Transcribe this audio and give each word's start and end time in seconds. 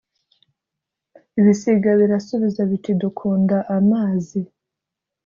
ibisiga 1.39 1.89
birasubiza 2.01 2.61
biti 2.71 2.91
dukunda 3.01 3.57
amazi 3.77 4.41